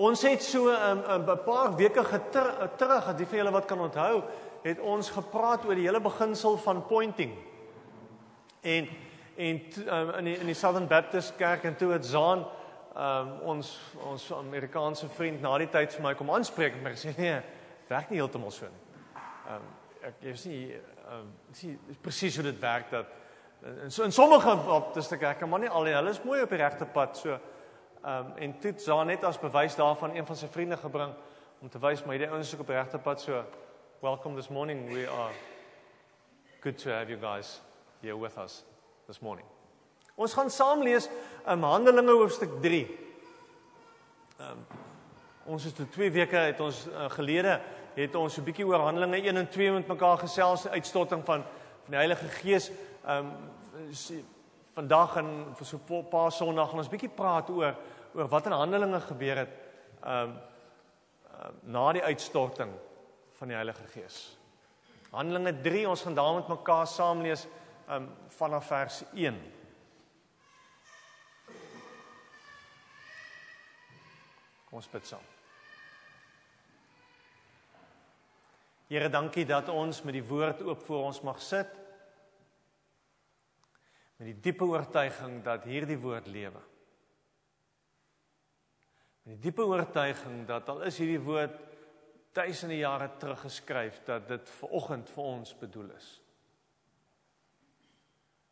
[0.00, 3.64] Ons het so 'n um, 'n um, paar weke geter, terug, die van julle wat
[3.64, 4.22] kan onthou,
[4.62, 7.32] het ons gepraat oor die hele beginsel van pointing.
[8.60, 8.88] En
[9.36, 12.46] en um, in die in die Southern Baptist Kerk en toe het Zaan
[12.96, 17.14] um, ons ons Amerikaanse vriend na die tyd vir my kom aanspreek en my sê
[17.16, 17.42] nee,
[17.88, 18.82] werk nie heeltemal so nie.
[19.46, 19.62] Ehm um,
[20.02, 23.06] ek jy sien ehm um, sien presies hoe dit werk dat
[23.62, 26.84] in in sommige baptiste kerke maar nie al nie, hulle is mooi op die regte
[26.84, 27.49] pad so ehm
[28.04, 31.12] um, en toe Zaan net as bewys daarvan een van sy vriende gebring
[31.60, 33.44] om te wys my hierdie ouens is op die regte pad so
[34.00, 35.32] welcome this morning we are
[36.60, 37.60] good to have you guys
[38.02, 38.62] here with us
[39.06, 39.46] this morning.
[40.16, 41.08] Ons gaan saam lees
[41.48, 42.84] um, Handelinge hoofstuk 3.
[44.38, 44.64] Ehm um,
[45.50, 47.60] ons het 2 weke het ons uh, gelede
[47.94, 51.42] het ons 'n bietjie oor Handelinge 1 en 2 met mekaar gesels, uitstorting van
[51.84, 52.70] van die Heilige Gees.
[53.04, 53.32] Ehm um,
[54.74, 57.74] vandag en vir so 'n paar Sondae gaan ons bietjie praat oor
[58.14, 59.52] oor wat in Handelinge gebeur het
[60.02, 60.38] ehm um,
[61.40, 62.72] uh, na die uitstorting
[63.38, 64.36] van die Heilige Gees.
[65.10, 67.46] Handelinge 3, ons gaan daar met mekaar saam lees
[67.88, 69.40] ehm um, vanaf vers 1.
[74.68, 75.24] Kom ons bid saam.
[78.90, 81.79] Here, dankie dat ons met die woord oop voor ons mag sit.
[84.20, 86.60] Met die diepe oortuiging dat hierdie woord lewe.
[89.24, 91.54] Met die diepe oortuiging dat al is hierdie woord
[92.36, 96.08] duisende jare terug geskryf dat dit vir oggend vir ons bedoel is.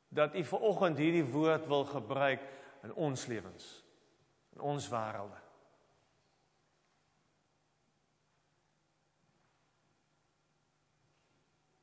[0.08, 2.46] Dat U vir oggend hierdie woord wil gebruik
[2.88, 3.66] in ons lewens,
[4.56, 5.42] in ons wêrelde.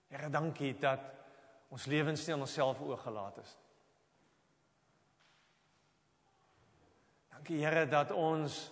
[0.10, 1.06] Here, dankie dat
[1.70, 3.54] ons lewens nie aan onsself oorgelaat is.
[7.36, 8.72] Dankie Here dat ons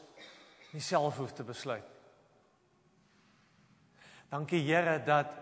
[0.71, 1.85] nie self hoef te besluit.
[4.31, 5.35] Dankie Here dat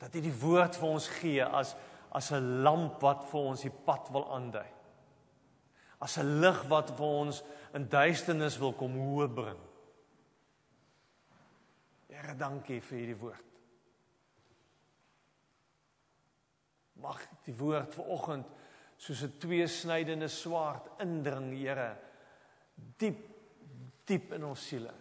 [0.00, 1.74] dat U die woord vir ons gee as
[2.16, 4.66] as 'n lamp wat vir ons die pad wil aandui.
[6.00, 7.42] As 'n lig wat vir ons
[7.74, 9.60] in duisternis wil kom hoë bring.
[12.08, 13.44] Here, dankie vir hierdie woord.
[16.94, 18.46] Mag die woord vanoggend
[19.00, 21.96] soos 'n tweesnydende swaard indring, Here,
[22.98, 23.28] diep
[24.06, 24.92] diep in ons siele.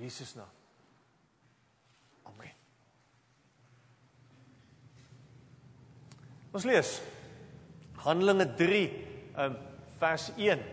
[0.00, 0.50] Jesus naam.
[2.28, 2.52] Amen.
[6.52, 6.90] Ons lees
[8.04, 8.82] Handelinge 3,
[9.44, 9.56] um
[10.00, 10.64] vers 1.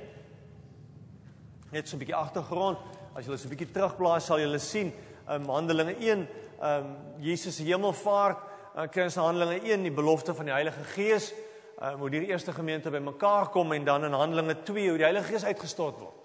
[1.71, 2.77] Net so 'n bietjie agtergrond.
[3.15, 4.91] As jy so 'n bietjie terugblaai, sal jy sien
[5.27, 6.27] um, Handelinge 1,
[6.63, 8.39] ehm um, Jesus se hemelvaart,
[8.75, 11.33] uh, kry ons Handelinge 1 die belofte van die Heilige Gees,
[11.81, 15.33] uh, hoe die eerste gemeente bymekaar kom en dan in Handelinge 2 hoe die Heilige
[15.33, 16.21] Gees uitgestort word.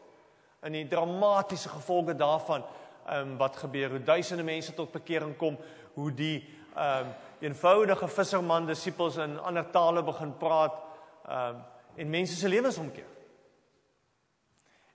[0.62, 2.62] In die dramatiese gevolge daarvan,
[3.08, 5.58] ehm um, wat gebeur, hoe duisende mense tot bekering kom,
[5.94, 6.36] hoe die
[6.74, 10.78] ehm um, eenvoudige visserman disippels in ander tale begin praat,
[11.26, 11.62] ehm um,
[11.98, 13.10] en mense se lewens omkeer.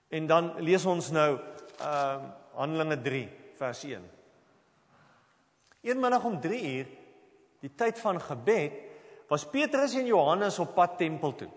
[0.08, 3.28] En dan lees ons nou ehm um, Handelinge 3
[3.58, 4.23] vers 1.
[5.84, 6.88] Eenmiddag om 3 uur,
[7.60, 8.72] die tyd van gebed,
[9.28, 11.50] was Petrus en Johannes op pad tempel toe.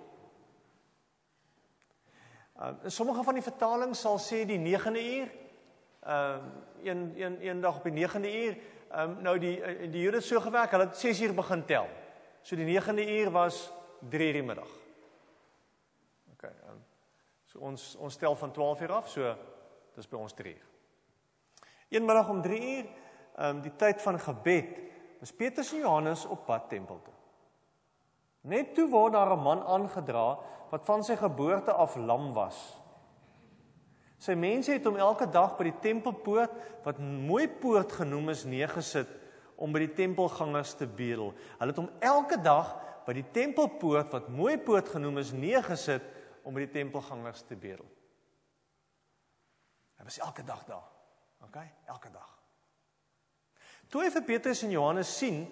[2.57, 5.29] Uh, sommige van die vertalings sal sê die 9de uur.
[6.07, 8.57] Ehm uh, een een eendag op die 9de uur,
[8.89, 11.87] ehm um, nou die uh, die Jode so gewerk, hulle het 6 uur begin tel.
[12.41, 13.71] So die 9de uur was
[14.09, 14.69] 3 uur die middag.
[16.33, 16.43] OK.
[16.43, 16.83] Um,
[17.45, 19.35] so ons ons tel van 12 uur af, so
[19.95, 20.67] dis by ons 3 uur.
[21.89, 22.89] Eenmiddag om 3 uur,
[23.37, 24.75] um, die tyd van gebed,
[25.19, 27.13] was Petrus en Johannes op pad tempel toe.
[28.47, 30.37] Net toe word daar 'n man aangedra
[30.69, 32.81] wat van sy geboorte af lam was.
[34.17, 36.51] Sy mense het hom elke dag by die tempelpoort
[36.83, 39.09] wat mooi poort genoem is neergesit
[39.55, 41.33] om by die tempelgangers te bedel.
[41.59, 42.73] Hulle het hom elke dag
[43.05, 46.03] by die tempelpoort wat mooi poort genoem is neergesit
[46.43, 47.85] om by die tempelgangers te bedel.
[49.97, 50.89] Hy was elke dag daar.
[51.41, 52.36] OK, elke dag.
[53.89, 55.45] Toe hy vir Petrus en Johannes sien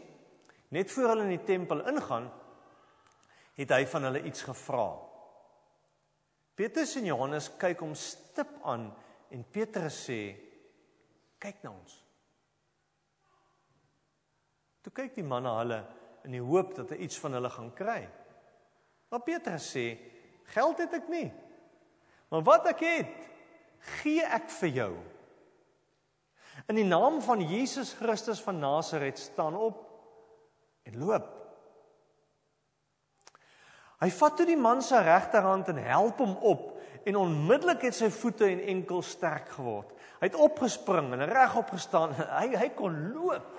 [0.75, 2.27] net voor hulle in die tempel ingaan,
[3.55, 4.87] het hy van hulle iets gevra.
[6.55, 8.89] Petrus en Johannes kyk hom stip aan
[9.31, 10.19] en Petrus sê:
[11.39, 12.01] "Kyk na ons."
[14.83, 15.79] Toe kyk die man na hulle
[16.27, 18.01] in die hoop dat hy iets van hulle gaan kry.
[19.09, 19.87] Maar Petrus sê:
[20.51, 21.31] "Geld het ek nie.
[22.29, 23.29] Maar wat ek het,
[24.01, 25.14] gee ek vir jou."
[26.67, 29.83] In die naam van Jesus Christus van Nasaret staan op
[30.83, 31.27] en loop.
[34.03, 36.71] Hy vat toe die man se regterhand en help hom op
[37.05, 39.91] en onmiddellik het sy voete en enkels sterk geword.
[40.19, 42.15] Hy het opgespring en regop gestaan.
[42.39, 43.51] Hy hy kon loop.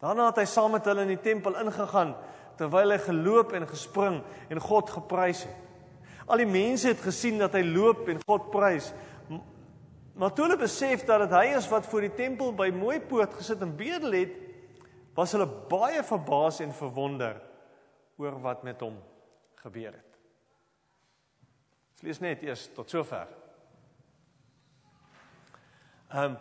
[0.00, 2.14] Daarna het hy saam met hulle in die tempel ingegaan
[2.56, 4.20] terwyl hy geloop en gespring
[4.52, 5.66] en God geprys het.
[6.30, 8.92] Al die mense het gesien dat hy loop en God prys.
[10.20, 13.38] Maar toe hulle besef dat dit hy is wat voor die tempel by mooi poort
[13.38, 14.34] gesit en bedel het,
[15.16, 17.38] was hulle baie verbaas en verwonder
[18.20, 18.98] oor wat met hom
[19.62, 20.18] gebeur het.
[21.96, 23.32] Ons lees net eers tot sover.
[26.12, 26.38] Ehm um,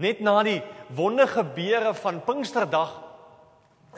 [0.00, 0.62] net na die
[0.96, 2.94] wondergebeure van Pinksterdag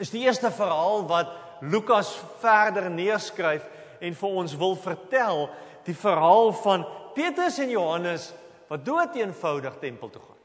[0.03, 1.29] is die eerste verhaal wat
[1.63, 2.09] Lukas
[2.41, 3.63] verder neerskryf
[4.03, 5.45] en vir ons wil vertel
[5.87, 6.83] die verhaal van
[7.15, 8.33] Petrus en Johannes
[8.67, 10.41] wat dood eenvoudig tempel toe gaan.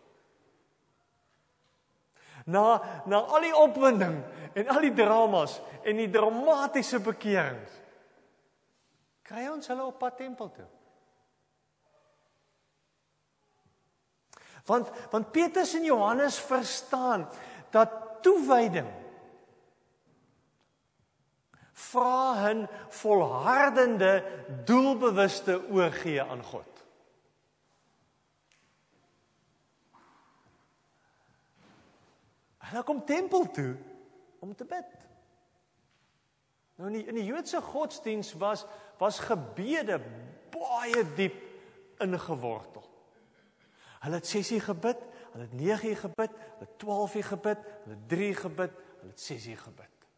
[2.44, 2.64] Na
[3.06, 4.22] na al die opwinding
[4.54, 7.76] en al die dramas en die dramatiese bekerings
[9.28, 10.66] kry ons hulle op pad tempel toe.
[14.68, 17.28] Want want Petrus en Johannes verstaan
[17.70, 17.92] dat
[18.24, 18.88] toewyding
[21.72, 24.24] vra 'n volhardende
[24.64, 26.77] doelbewuste oorgee aan God.
[32.68, 33.76] Hulle kom tempel toe
[34.44, 34.96] om te bid.
[36.78, 38.66] Nou in die, in die Joodse godsdiens was
[38.98, 40.00] was gebede
[40.50, 41.36] baie diep
[42.02, 42.82] ingewortel.
[44.02, 47.62] Hulle het 6 uur gebid, hulle het 9 uur gebid, hulle het 12 uur gebid,
[47.84, 50.08] hulle het 3 uur gebid, hulle het 6 uur gebid.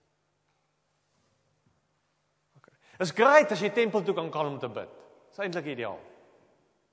[2.56, 2.70] OK.
[3.05, 4.96] Is great as jy tempel toe kan kom om te bid.
[5.29, 6.00] Dis eintlik ideaal.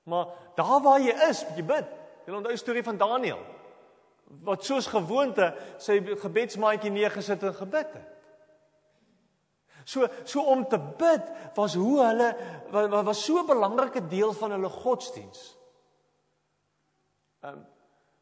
[0.08, 1.96] Maar daar waar jy is, jy bid.
[2.26, 3.40] Jy onthou die storie van Daniël
[4.44, 8.14] wat soos gewoonte sy gebedsmaatjie neergesit en gebid het.
[9.88, 12.28] So so om te bid was hoe hulle
[13.04, 15.56] was so 'n belangrike deel van hulle godsdiens.
[17.40, 17.66] Ehm um,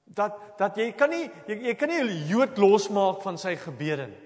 [0.05, 4.07] dat dat jy kan nie jy, jy kan nie 'n Jood losmaak van sy gebede
[4.07, 4.23] nie.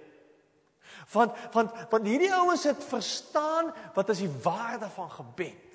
[1.13, 5.70] Want want want hierdie ouens het verstaan wat is die waarde van gebed.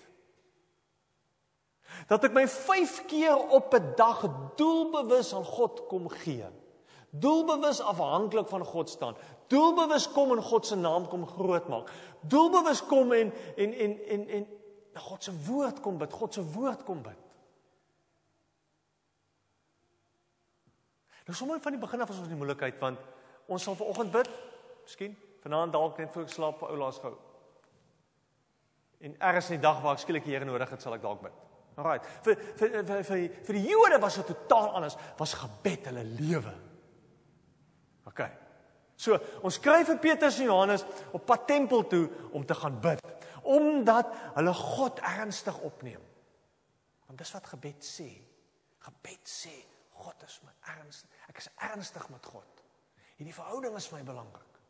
[2.07, 4.25] Dat ek my 5 keer op 'n dag
[4.56, 6.45] doelbewus aan God kom gee.
[7.09, 9.15] Doelbewus afhanklik van God staan.
[9.47, 11.92] Doelbewus kom in God se naam kom groot maak.
[12.19, 14.47] Doelbewus kom en en en en en
[14.94, 16.13] God se woord kom bid.
[16.13, 17.19] God se woord kom bid.
[21.25, 23.00] Nou sommer van die begin af was ons in die moeilikheid want
[23.45, 24.30] ons sal vanoggend bid.
[24.83, 27.13] Miskien vanaand dalk net voor ek slaap vir oulaas gou.
[29.06, 31.21] En eers in die dag waar ek skielik die Here nodig het, sal ek dalk
[31.21, 31.42] bid.
[31.75, 32.00] Alraai.
[32.24, 34.95] Vir vir vir vir vir die Jode was dit totaal anders.
[35.19, 36.56] Was gebed hulle lewe.
[38.07, 38.24] OK.
[38.95, 43.01] So, ons skryf vir Petrus en Johannes op pad tempel toe om te gaan bid,
[43.44, 46.04] omdat hulle God ernstig opneem.
[47.06, 48.07] Want dis wat gebed sê.
[48.86, 49.54] Gebed sê
[50.00, 51.12] God is my ernstig.
[51.28, 52.63] Ek is ernstig met God.
[53.19, 54.62] Hierdie verhouding is vir my belangrik.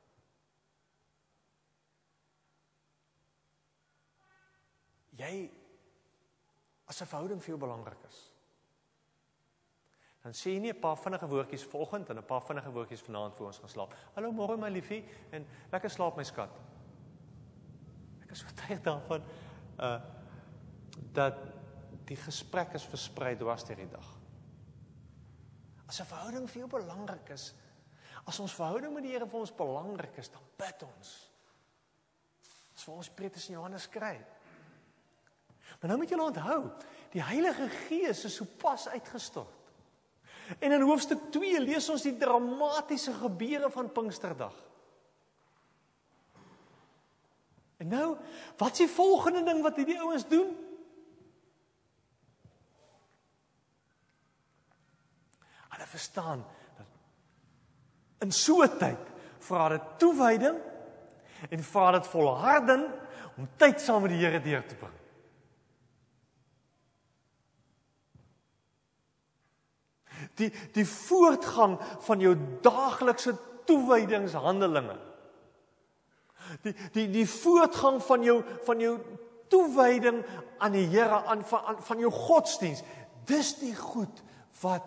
[5.16, 5.36] Jy
[6.86, 8.32] as 'n verhouding vir jou belangrik is,
[10.24, 13.36] dan sê jy nie 'n paar vinnige woordjies vanoggend en 'n paar vinnige woordjies vanaand
[13.36, 13.94] voor ons gaan slaap.
[14.16, 16.50] Hallo môre my liefie en lekker slaap my skat.
[18.24, 19.24] Ek is oortuig daarvan
[19.80, 20.02] uh
[21.12, 21.36] dat
[22.08, 24.08] die gesprek is versprei deur die dag.
[25.88, 27.54] As 'n verhouding vir jou belangrik is,
[28.26, 31.32] as ons verhouding met die Here vir ons belangrik is, dan bid ons.
[32.74, 34.26] Dis vir ons Petrus en Johannes kry.
[35.80, 36.62] Maar nou moet julle onthou,
[37.12, 39.66] die Heilige Gees is sopas uitgestort.
[40.60, 44.54] En in hoofstuk 2 lees ons die dramatiese gebeure van Pinksterdag.
[47.78, 48.16] En nou,
[48.58, 50.54] wat is die volgende ding wat hierdie ouens doen?
[55.76, 56.46] Hulle verstaan
[56.78, 56.86] dat
[58.24, 60.58] in so 'n tyd vra dit toewyding
[61.50, 62.86] en vra dit volharding
[63.38, 65.05] om tyd saam met die Here deur te bring.
[70.40, 74.98] Die die voortgang van jou daaglikse toewydingshandelinge.
[76.66, 78.98] Die die die voortgang van jou van jou
[79.50, 80.22] toewyding
[80.58, 82.84] aan die Here aan van van jou godsdiens.
[83.26, 84.22] Dis die goed
[84.62, 84.86] wat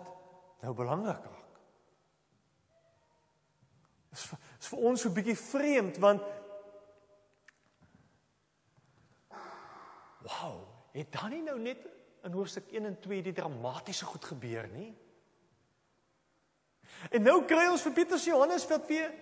[0.63, 1.35] nou belangrik raak.
[4.09, 6.21] Dis vir, is vir ons so 'n bietjie vreemd want
[10.29, 11.85] Wow, het dan nie nou net
[12.23, 14.91] in hoofstuk 1 en 2 die dramatiese goed gebeur nie?
[17.07, 19.13] En nou kry ons vir Petrus Johannes wat weer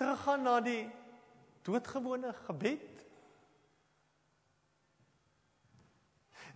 [0.00, 0.82] teruggaan na die
[1.62, 2.88] doodgewone gebed.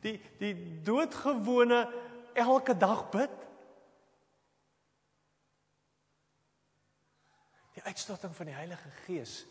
[0.03, 0.55] Die die
[0.87, 1.85] doodgewone
[2.35, 3.45] elke dag bid.
[7.77, 9.45] Die uitstorting van die Heilige Gees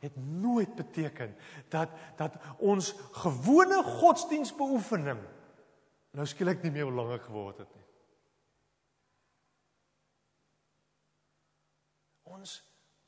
[0.00, 1.36] het nooit beteken
[1.68, 5.20] dat dat ons gewone godsdienstbeoefening
[6.16, 7.89] nou skielik nie meer belangrik geword het nie.
[12.30, 12.60] Ons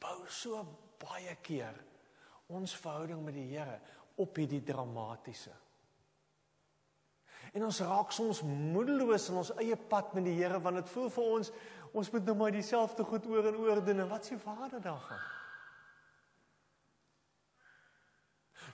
[0.02, 0.60] bou so
[1.02, 1.76] baie keer
[2.52, 3.78] ons verhouding met die Here
[4.20, 5.52] op hierdie dramatiese.
[7.52, 11.12] En ons raak soms moedeloos in ons eie pad met die Here want dit voel
[11.12, 11.52] vir ons
[11.92, 15.20] ons moet nou maar dieselfde goed oor en oor doen en wat s'e vader daarvan?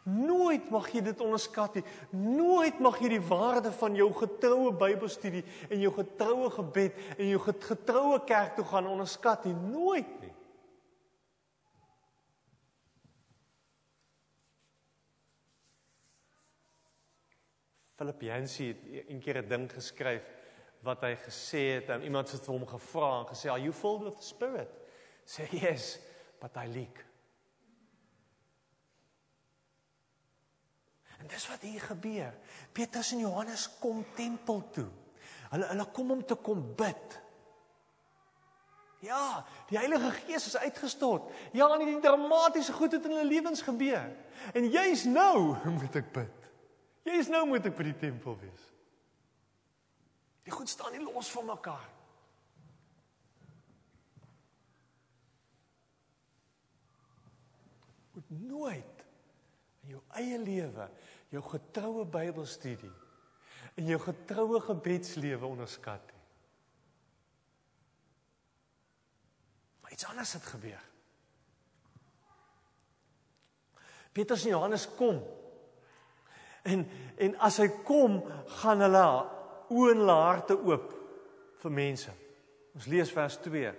[0.09, 1.85] Nooit mag jy dit onderskat nie.
[2.17, 7.41] Nooit mag jy die waarde van jou getroue Bybelstudie en jou getroue gebed en jou
[7.43, 9.57] getroue kerk toe gaan onderskat nie.
[9.59, 10.28] Nooit nie.
[17.99, 20.23] Philip Yancey het een keer 'n ding geskryf
[20.87, 24.17] wat hy gesê het en iemand vir hom gevra en gesê, "Are you filled with
[24.17, 24.69] the Spirit?"
[25.27, 25.99] Sê, "Yes,
[26.41, 27.05] but I leak."
[31.19, 32.35] En dis wat hier gebeur.
[32.73, 34.89] Petrus en Johannes kom tempel toe.
[35.51, 37.21] Hulle hulle kom om te kom bid.
[38.99, 41.33] Ja, die Heilige Gees is uitgestort.
[41.53, 44.17] Ja, en die dramatiese goed het in hulle lewens gebeur.
[44.55, 46.38] En jy's nou moet ek bid.
[47.09, 48.65] Jy's nou moet ek by die tempel wees.
[50.45, 51.87] Die goed staan nie los van mekaar.
[58.17, 59.05] Moet nooit
[59.85, 60.89] in jou eie lewe
[61.33, 62.93] jou getroue Bybelstudie
[63.79, 66.25] en jou getroue gebedslewe onderskat nie.
[69.85, 70.85] Maar iets anders het gebeur.
[74.13, 75.21] Petrus en Johannes kom.
[76.69, 76.87] En
[77.19, 78.21] en as hy kom,
[78.61, 79.05] gaan hulle
[79.75, 80.93] oë en harte oop
[81.63, 82.13] vir mense.
[82.79, 83.73] Ons lees vers 2.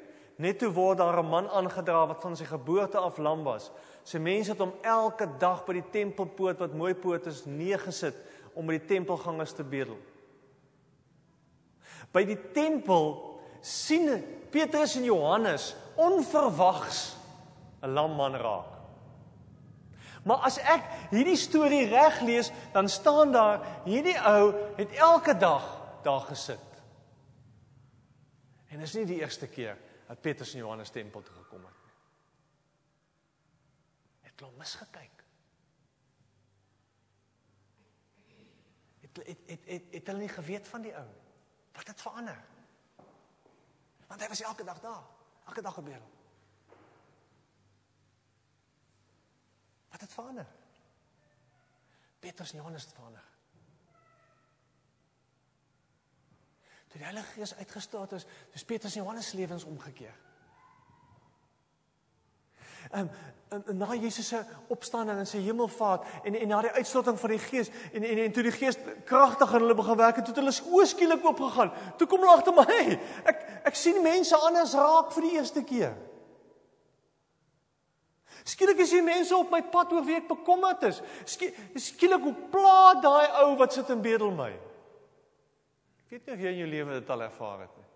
[0.44, 3.72] Net toe word daar 'n man aangedra wat van sy geboorte af lam was.
[4.04, 8.16] Sy mense het hom elke dag by die tempelpoort wat mooi poort is neergesit
[8.54, 9.98] om by die tempelgangers te bedel.
[12.12, 17.16] By die tempel sien Petrus en Johannes onverwags
[17.84, 18.79] 'n lam man raak.
[20.30, 25.66] Maar as ek hierdie storie reg lees, dan staan daar hierdie ou het elke dag
[26.06, 26.66] daar gesit.
[28.70, 31.80] En is nie die eerste keer dat Petrus en Johannes tempel toe gekom het
[34.40, 35.24] klop misgekyk.
[39.02, 41.08] Het het het het, het hulle nie geweet van die ou.
[41.76, 42.40] Wat het verander?
[44.08, 45.04] Want hy was elke dag daar.
[45.46, 46.00] Elke dag gebeur.
[46.00, 46.19] Wat
[50.10, 50.46] het verander?
[52.20, 53.22] Petrus en Johannes het verander.
[56.88, 60.16] Toe die Heilige Gees uitgestaat is, is Petrus en Johannes se lewens omgekeer.
[62.90, 63.08] Ehm
[63.52, 67.30] um, um, na Jesus se opstanding en sy hemelvaart en en na die uitstorting van
[67.30, 70.36] die Gees en en en toe die Gees kragtig in hulle begin werk het, het
[70.36, 71.72] hulle skielik oop gegaan.
[71.98, 75.64] Toe kom hulle agter my, hey, ek ek sien mense anders raak vir die eerste
[75.64, 75.94] keer.
[78.48, 81.02] Skielik is hier mense op my pad oor wie ek bekommerd is.
[81.28, 84.52] Skielik hoe pla daai ou wat sit en bedel my.
[86.06, 87.88] Ek weet nie of jy in jou lewe dit al ervaar het nie.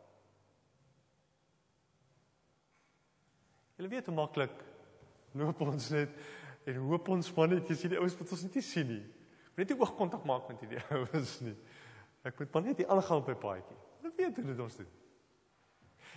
[3.82, 4.60] Jy weet hoe maklik
[5.34, 6.20] loop ons net
[6.70, 9.04] en hoop ons mannetjies hierdie ouens wat ons net sien nie.
[9.54, 11.56] Moet net nie oogkontak maak met hierdie ouens nie.
[12.24, 13.80] Ek moet maar net hier aangaan op my paadjie.
[14.00, 14.92] Hulle weet hoe dit ons doen.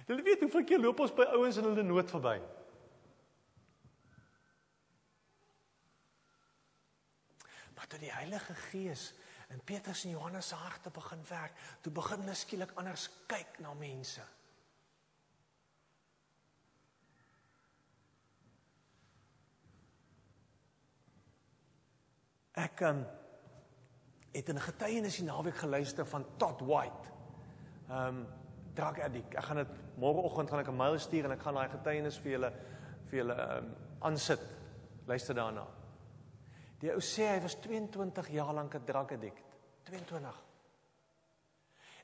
[0.06, 2.36] Hulle weet hoe verkeer loop ons by ouens in hulle nood verby.
[7.88, 9.14] Toe die Heilige Gees
[9.48, 13.74] in Petrus en Johannes se harte begin werk, toe begin hulle skielik anders kyk na
[13.74, 14.24] mense.
[22.56, 23.04] Ek um,
[24.32, 27.08] het 'n getuienis die naweek geluister van Todd White.
[27.90, 28.26] Um
[28.74, 29.34] drug addict.
[29.34, 32.32] Ek gaan dit môreoggend gaan ek 'n mail stuur en ek gaan daai getuienis vir
[32.32, 32.52] julle
[33.08, 34.40] vir julle um aansit.
[35.06, 35.66] Luister daarna.
[36.80, 39.44] Die ou sê hy was 22 jaar lank 'n drug addict.
[39.82, 40.44] 22.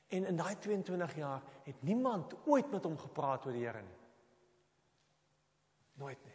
[0.07, 3.99] En in daai 22 jaar het niemand ooit met hom gepraat oor die Here nie.
[5.93, 6.33] Nooit nie.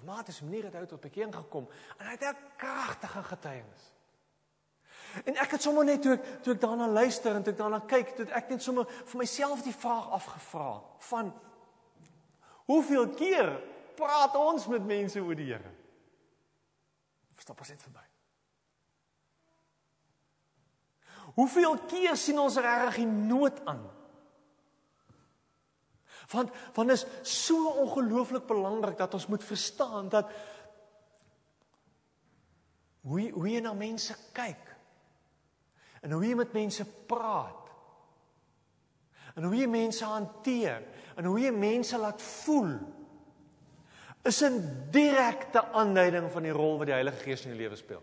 [0.00, 1.68] dramatiese manier het hy tot bekering gekom
[1.98, 3.84] en hy het 'n kragtige getuienis.
[5.24, 7.80] En ek het sommer net toe ek toe ek daarna luister en toe ek daarna
[7.90, 10.70] kyk, toe ek net sommer vir myself die vraag afgevra
[11.10, 11.32] van
[12.70, 13.50] hoeveel keer
[13.98, 15.74] praat ons met mense oor die Here?
[17.40, 18.04] Stop as dit verby.
[21.34, 23.82] Hoeveel keer sien ons regtig die nood aan?
[26.30, 30.30] Want want is so ongelooflik belangrik dat ons moet verstaan dat
[33.02, 34.69] hoe hoe jy na mense kyk
[36.00, 37.68] en hoe jy met mense praat
[39.36, 40.82] en hoe jy mense hanteer
[41.16, 42.72] en hoe jy mense laat voel
[44.22, 48.02] is 'n direkte aanduiding van die rol wat die Heilige Gees in jou lewe speel.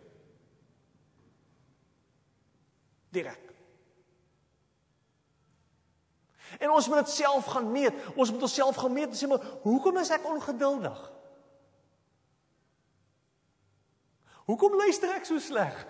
[3.10, 3.54] Direk.
[6.60, 7.94] En ons moet dit self gaan meet.
[8.16, 11.12] Ons moet onsself gaan meet en sê maar, hoekom is ek ongeduldig?
[14.46, 15.86] Hoekom luister ek so sleg?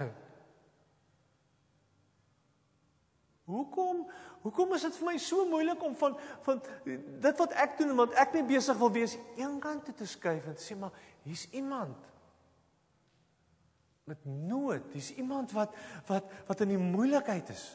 [3.48, 4.04] Hoekom
[4.44, 8.16] hoekom is dit vir my so moeilik om van van dit wat ek doen want
[8.20, 12.06] ek net besig wil wees eenkant toe te skuif en sê maar hier's iemand
[14.08, 15.76] met nood, hier's iemand wat
[16.08, 17.66] wat wat in die moeilikheid is.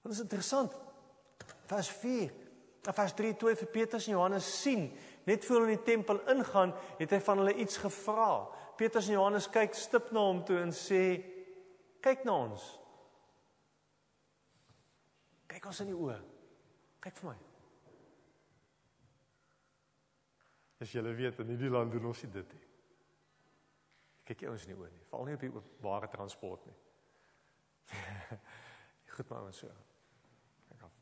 [0.00, 0.76] Dit is interessant.
[1.68, 2.32] Vers 4.
[2.80, 4.86] Vers 3 toe vir Petrus en Johannes sien,
[5.28, 8.46] net voor hulle in die tempel ingaan, het hy van hulle iets gevra.
[8.80, 11.02] Petrus en Johannes kyk stip na hom toe en sê:
[12.00, 12.79] "Kyk na ons."
[15.60, 16.14] Kyk ons in die oë.
[17.04, 17.38] Kyk vir my.
[20.80, 22.68] As jy weet in hierdie land doen ons dit nie.
[24.24, 25.02] Kyk jy ons in die oë nie.
[25.10, 26.78] Val nie op die openbare transport nie.
[29.12, 29.68] Goed maar ons so.
[30.70, 30.96] Kyk af.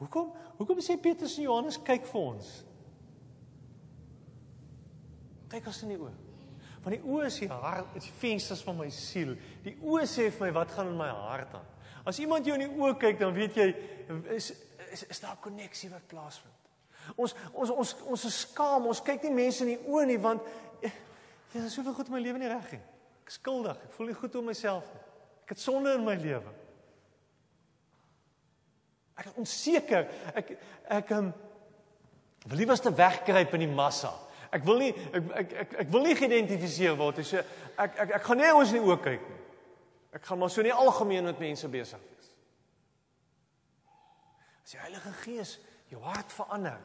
[0.00, 0.32] Hoekom?
[0.56, 2.54] Hoekom sê Petrus en Johannes kyk vir ons?
[5.52, 6.14] Kyk ons in die oë.
[6.80, 9.36] Want die oë is die hart, is die vensters van my siel.
[9.68, 11.68] Die oë sê vir my wat gaan in my hart aan.
[12.04, 13.68] As iemand jou in die oë kyk, dan weet jy
[14.34, 14.52] is
[14.92, 16.54] is, is daar 'n koneksie wat plaasvind.
[17.16, 20.42] Ons ons ons ons is skaam, ons kyk nie mense in die oë nie want
[20.80, 20.90] ja,
[21.52, 22.82] daar is soveel goed in my lewe nie reg nie.
[23.22, 23.76] Ek is skuldig.
[23.84, 25.02] Ek voel nie goed oor myself nie.
[25.44, 26.52] Ek het sonde in my lewe.
[29.16, 30.08] Ek is onseker.
[30.34, 30.56] Ek
[30.88, 31.32] ek um,
[32.46, 34.12] wil liewer te wegkruip in die massa.
[34.52, 37.22] Ek wil nie ek ek ek, ek wil nie geïdentifiseer word.
[37.26, 37.42] So
[37.76, 39.41] ek ek ek gaan nie ons in die oë kyk nie.
[40.12, 42.32] Ek gaan maar so nie algemeen met mense besig wees.
[44.62, 45.54] As die Heilige Gees
[45.88, 46.80] jou hart verander.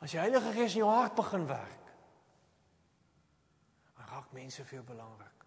[0.00, 1.92] As die Heilige Gees in jou hart begin werk.
[3.96, 5.44] Dan raak mense vir jou belangrik.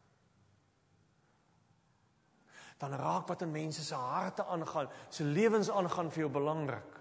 [2.82, 6.98] Dan raak wat in mense se harte aangaan, se lewens aangaan vir jou belangrik.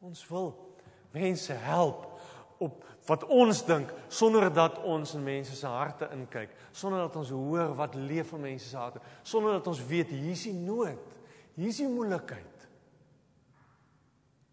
[0.00, 0.52] Ons wil
[1.10, 2.17] mense help
[2.58, 7.30] op wat ons dink sonder dat ons in mense se harte inkyk, sonder dat ons
[7.32, 11.14] hoor wat leef in mense se harte, sonder dat ons weet hier's die nood,
[11.56, 12.66] hier's die moeilikheid.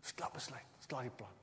[0.06, 1.34] Stap besluit, klaar die plan.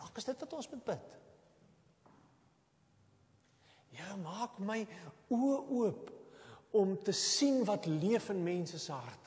[0.00, 1.14] Dalk is dit wat ons moet bid.
[3.96, 4.82] Ja, maak my
[5.32, 6.10] oë oop
[6.76, 9.26] om te sien wat leef in mense se harte.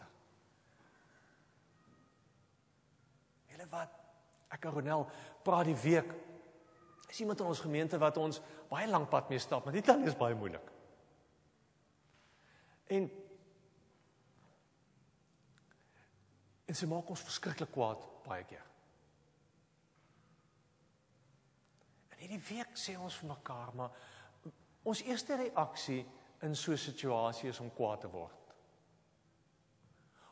[3.69, 3.89] wat
[4.59, 5.07] ek en Ronel
[5.43, 6.11] praat die week.
[7.09, 10.03] Is iemand in ons gemeente wat ons baie lank pad mee stap, maar dit dan
[10.05, 10.75] is baie moeilik.
[12.93, 13.09] En
[16.69, 18.65] en sy maak ons verskriklik kwaad baie keer.
[22.13, 24.51] En hierdie week sê ons vir mekaar, maar
[24.85, 26.03] ons eerste reaksie
[26.45, 28.53] in so 'n situasie is om kwaad te word.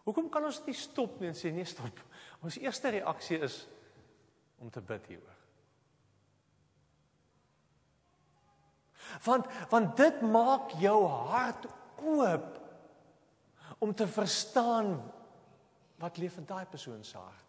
[0.05, 1.99] Hoekom kan ons nie stop nie en sê nee, stop.
[2.41, 3.67] Ons eerste reaksie is
[4.57, 5.35] om te bid hieroor.
[9.23, 11.67] Want want dit maak jou hart
[12.03, 12.55] oop
[13.77, 14.97] om te verstaan
[15.97, 17.45] wat leef in daai persoon se hart.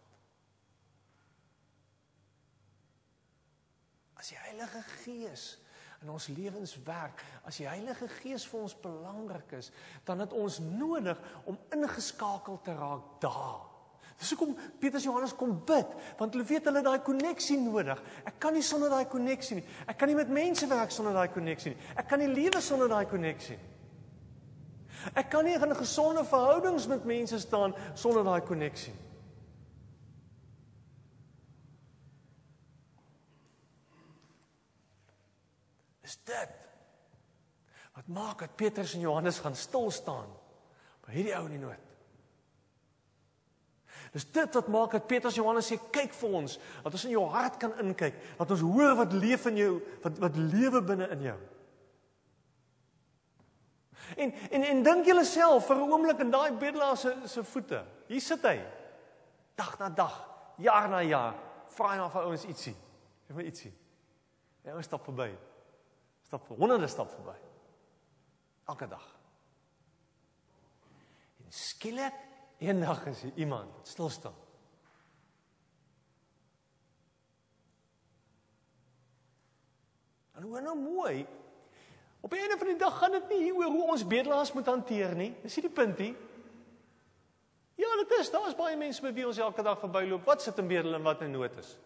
[4.19, 5.57] As die Heilige Gees
[5.99, 9.71] in ons lewens werk, as die Heilige Gees vir ons belangrik is,
[10.07, 11.19] dan het ons nodig
[11.49, 13.68] om ingeskakel te raak daar.
[14.19, 18.01] Dis hoekom Petrus Johannes kom bid, want hulle weet hulle daai koneksie nodig.
[18.27, 19.65] Ek kan nie sonder daai koneksie nie.
[19.87, 21.91] Ek kan nie met mense werk sonder daai koneksie nie.
[21.95, 23.75] Ek kan nie lewe sonder daai koneksie nie.
[25.15, 29.05] Ek kan nie in gesonde verhoudings met mense staan sonder daai koneksie nie.
[36.09, 36.57] is dit
[37.93, 40.29] wat maak dat Petrus en Johannes gaan stil staan
[41.05, 41.88] by hierdie ou in die nood.
[44.11, 47.25] Dis dit wat maak dat Petrus Johannes sê kyk vir ons, dat ons in jou
[47.29, 51.25] hart kan inkyk, dat ons hoor wat leef in jou, wat wat lewe binne in
[51.29, 51.37] jou.
[54.17, 57.85] En en en dink julle self vir 'n oomblik in daai bedelaar se se voete.
[58.07, 58.57] Hier sit hy.
[59.55, 61.35] Dag na dag, jaar na jaar,
[61.67, 62.75] vra hy na vir ouens ietsie.
[63.27, 63.73] Gee my ietsie.
[64.63, 65.37] Ja, ons stap verby.
[66.23, 67.35] Stap honderde stap verby.
[68.65, 69.05] Elke dag.
[71.37, 72.13] En skielik
[72.59, 74.37] eendag is hier iemand stil staan.
[80.35, 81.27] En hoe nou mooi
[82.19, 85.15] Op 'n einde van die dag gaan dit nie oor hoe ons bedelaars moet hanteer
[85.15, 85.35] nie.
[85.41, 86.15] Dis nie die punt nie.
[87.75, 88.31] Ja, dit is.
[88.31, 90.25] Daar's baie mense by wie ons elke dag verbyloop.
[90.25, 91.77] Wat sit in bedel en wat in nood is.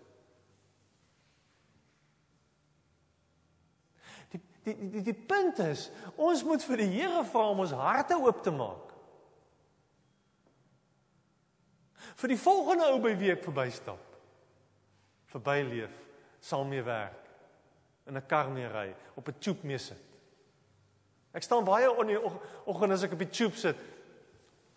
[4.30, 8.18] Die die die die punt is, ons moet vir die Here vra om ons harte
[8.18, 8.92] oop te maak.
[12.15, 14.02] Vir die volgende ou by week verbystap.
[15.34, 15.93] Verbyleef,
[16.43, 17.23] sal mee werk
[18.08, 19.97] in 'n kar mee ry, op 'n tube mee sit.
[21.34, 22.19] Ek staan baie op die
[22.65, 23.78] oggend as ek op die tube sit.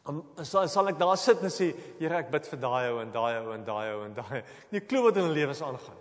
[0.07, 3.12] Dan sal, sal ek daar sit en sê, Here, ek bid vir daai ou en
[3.12, 4.42] daai ou en daai ou en daai.
[4.70, 5.99] Nie klou wat in hulle lewens aangaan.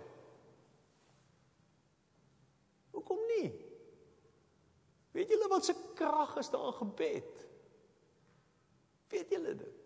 [2.92, 3.50] Hoekom nie?
[5.12, 7.46] Weet julle wat se krag is daar in gebed?
[9.10, 9.85] Weet julle dit?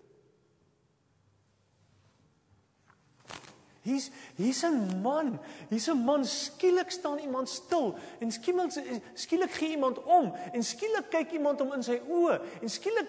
[3.82, 5.38] Hier's hier's 'n man.
[5.68, 8.72] Hier's 'n man skielik staan iemand stil en skielik
[9.14, 13.08] skielik gee iemand om en skielik kyk iemand hom in sy oë en skielik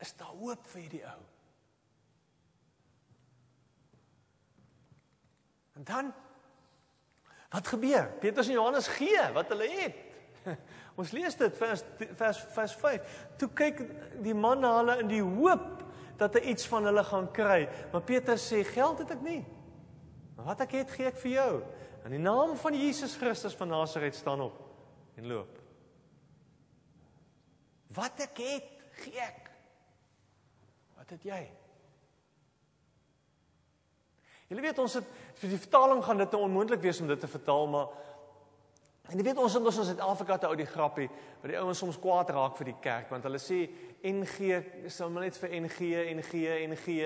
[0.00, 1.20] is daar hoop vir hierdie ou.
[5.76, 6.14] En dan
[7.50, 8.08] wat gebeur?
[8.20, 9.96] Petrus en Johannes gee wat hulle het.
[11.00, 11.84] Ons lees dit vers
[12.16, 13.18] vers vers 5.
[13.36, 13.82] Toe kyk
[14.24, 15.84] die man na hulle in die hoop
[16.16, 17.68] dat hy iets van hulle gaan kry.
[17.92, 19.44] Maar Petrus sê geld het ek nie.
[20.36, 21.52] Wat ek het gee ek vir jou.
[22.06, 24.60] In die naam van Jesus Christus van Nasaret staan op
[25.16, 25.58] en loop.
[27.96, 28.72] Wat ek het,
[29.02, 29.48] gee ek.
[30.98, 31.40] Wat het jy?
[34.50, 35.06] Julle weet ons het
[35.40, 37.88] vir die vertaling gaan dit onmoontlik wees om dit te vertaal, maar
[39.10, 41.08] en jy weet ons in ons Suid-Afrika te ou die grappie,
[41.40, 43.64] wat die ouens soms kwaad raak vir die kerk want hulle sê
[44.06, 46.96] NG sal maar net vir NG en G en G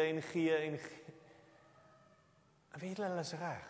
[2.78, 3.66] weet hulle is reg.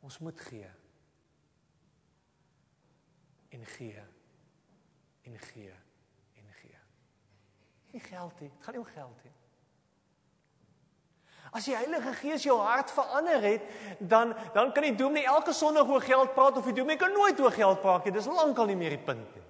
[0.00, 0.70] Ons moet gee.
[3.48, 4.02] En gee.
[5.22, 5.72] En gee.
[6.34, 6.78] En gee.
[7.90, 8.50] Nie geld nie.
[8.50, 9.32] Dit gaan nie om geld nie.
[11.52, 13.64] As die Heilige Gees jou hart verander het,
[13.98, 17.40] dan dan kan die dominee elke Sondag oor geld praat of die dominee kan nooit
[17.40, 18.12] oor geld praat nie.
[18.12, 19.41] Dis lankal nie meer die punt nie.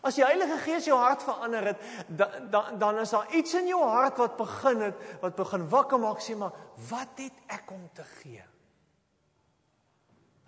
[0.00, 3.66] As die Heilige Gees jou hart verander het, dan dan dan is daar iets in
[3.68, 6.56] jou hart wat begin het, wat begin wakker maak sê maar
[6.88, 8.44] wat het ek om te gee?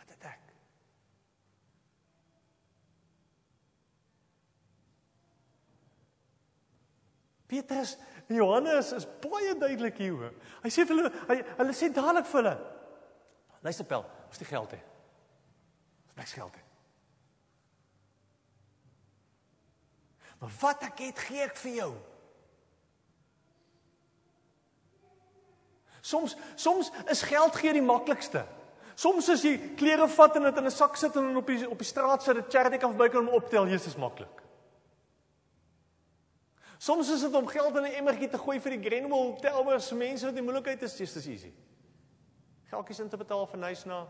[0.00, 0.40] Wat het ek?
[7.52, 10.32] Petrus en Johannes is baie duidelik hier.
[10.64, 12.56] Hy sê vir hulle, hy hulle sê dadelik vir hulle.
[13.62, 14.80] Luister pel, ons het geld hê.
[14.80, 16.61] Ons het niks geld hê.
[20.42, 21.92] Maar wat ek het, gee ek vir jou.
[26.02, 28.42] Soms soms is geld gee die maklikste.
[28.98, 31.78] Soms as jy klere vat en dit in 'n sak sit en op die op
[31.78, 34.42] die straat sit, 'n charity kan verbykom om optel, Jesus maklik.
[36.78, 40.26] Soms is dit om geld in 'n emmertjie te gooi vir die Grenwell Towers mense
[40.26, 41.52] wat in moeilikheid is, dis easy.
[42.64, 44.08] Geldjies in te betaal vir Nysna.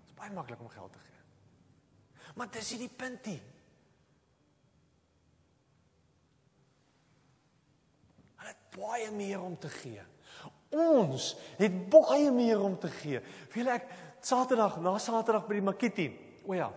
[0.00, 1.20] Dit is baie maklik om geld te gee.
[2.34, 3.42] Maar dis nie die punt nie.
[8.76, 10.02] Baie meer om te gee.
[10.70, 13.20] Ons het baie meer om te gee.
[13.50, 13.88] Veel ek
[14.20, 16.08] Saterdag, na Saterdag by die Makiti.
[16.46, 16.70] O ja.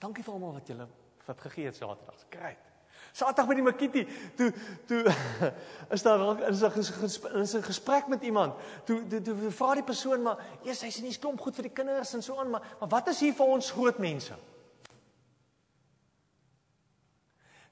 [0.00, 0.86] Dankie vir almal wat julle
[1.24, 2.24] wat gegee het Saterdag.
[2.32, 2.72] Great.
[3.14, 4.02] Saterdag by die Makiti,
[4.36, 4.48] toe
[4.88, 5.02] toe
[5.94, 8.54] is daar is 'n is 'n gesprek met iemand.
[8.84, 12.14] Toe toe, toe vra die persoon maar, "Eers hy's nie stomp goed vir die kinders
[12.14, 14.34] en so aan, maar maar wat is hier vir ons groot mense?"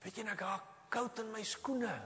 [0.03, 2.01] Weet jy nou, ek raak koud in my skoene.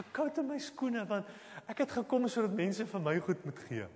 [0.00, 1.28] Gekoud in my skoene want
[1.66, 3.86] ek het gekom sodat mense vir my goed moet gee.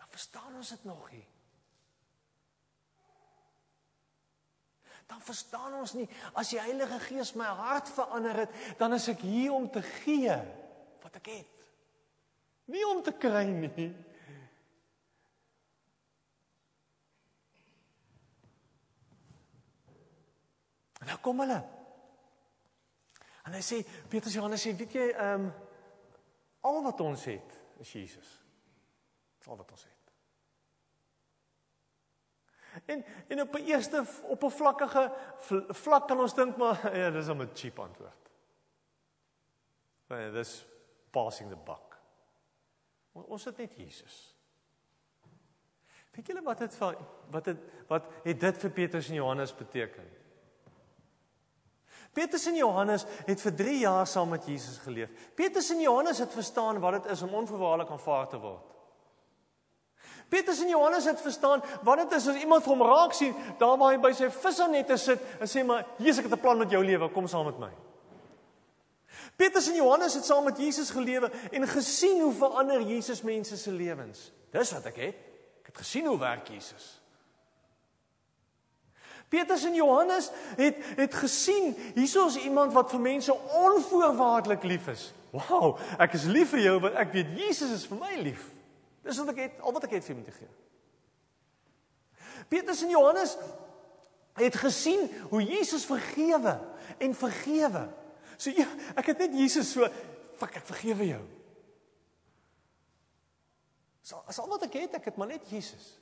[0.00, 1.26] Dan verstaan ons dit nog nie.
[5.10, 9.24] Dan verstaan ons nie as die Heilige Gees my hart verander het, dan is ek
[9.26, 10.38] hier om te gee
[11.02, 11.68] wat ek het.
[12.72, 13.90] Nie om te kry nie.
[21.02, 21.60] En nou kom hulle.
[23.42, 25.52] En hy sê Petrus Johannes sê, weet jy, ehm um,
[26.62, 28.28] al wat ons het is Jesus.
[29.38, 30.02] Dis al wat ons het.
[32.86, 35.12] En en op 'n eerste op 'n vlakkige
[35.68, 38.30] vlak kan ons dink maar ja, dis 'n cheap antwoord.
[40.06, 40.66] Nee, dis
[41.10, 41.98] passing the buck.
[43.12, 44.36] Ons het net Jesus.
[46.10, 46.78] Weet julle wat dit
[47.30, 50.21] wat het wat het dit vir Petrus en Johannes beteken?
[52.12, 55.08] Petrus en Johannes het vir 3 jaar saam met Jesus geleef.
[55.34, 58.68] Petrus en Johannes het verstaan wat dit is om onvoorwaardelik aanvaar te word.
[60.28, 63.92] Petrus en Johannes het verstaan wat dit is as iemand hom raak sien daar waar
[63.92, 66.84] hy by sy visnette sit en sê maar Jesus ek het 'n plan met jou
[66.84, 67.72] lewe, kom saam met my.
[69.36, 73.70] Petrus en Johannes het saam met Jesus gelewe en gesien hoe verander Jesus mense se
[73.70, 74.32] lewens.
[74.50, 75.14] Dis wat ek het.
[75.60, 77.01] Ek het gesien hoe werk Jesus.
[79.32, 85.06] Petrus en Johannes het het gesien hiersoos iemand wat vir mense onvoorwaardelik lief is.
[85.32, 88.44] Wow, ek is lief vir jou want ek weet Jesus is vir my lief.
[89.02, 90.50] Dis wat ek het, al wat ek het vir hom te gee.
[92.52, 93.32] Petrus en Johannes
[94.36, 96.58] het gesien hoe Jesus vergewe
[97.00, 97.86] en vergewe.
[98.36, 98.68] So ja,
[99.00, 99.88] ek het net Jesus so,
[100.36, 101.24] fuck ek vergewe jou.
[104.04, 105.94] So as al wat ek het, ek het maar net Jesus.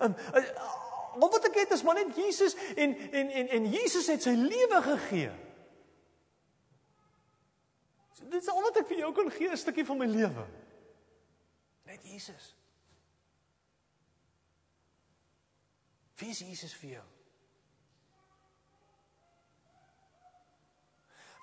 [0.00, 0.16] En
[1.20, 4.34] al wat ek het is maar net Jesus en en en en Jesus het sy
[4.38, 5.30] lewe gegee.
[8.16, 10.46] So dit is al wat ek vir jou kan gee, 'n stukkie van my lewe.
[11.84, 12.54] Net Jesus.
[16.16, 17.06] Wie is Jesus vir jou?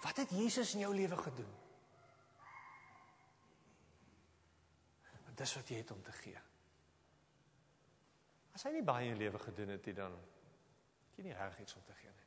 [0.01, 1.55] Wat het Jesus in jou lewe gedoen?
[5.25, 6.48] Want dis wat jy het om te gee.
[8.59, 10.15] As hy nie baie in jou lewe gedoen het nie dan
[11.15, 12.25] jy nie reg iets om te gee nie.